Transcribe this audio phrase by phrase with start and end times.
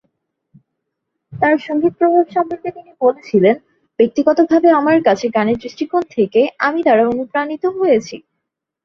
[1.33, 3.55] তাঁর সংগীত প্রভাব সম্পর্কে তিনি বলেছিলেন:
[3.99, 8.15] "ব্যক্তিগতভাবে আমার কাছে, গানের দৃষ্টিকোণ থেকে আমি দ্বারা অনুপ্রাণিত হয়েছি"।